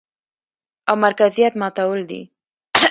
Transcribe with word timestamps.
او 0.89 0.95
مرکزيت 1.05 1.53
ماتول 1.61 1.99
دي، 2.09 2.21